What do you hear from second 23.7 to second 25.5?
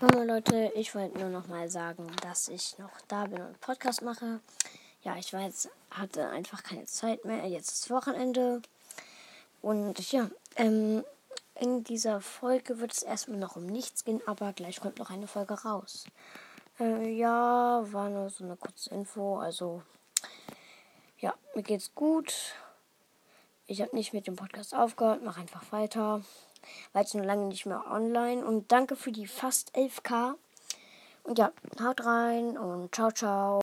habe nicht mit dem Podcast aufgehört, mache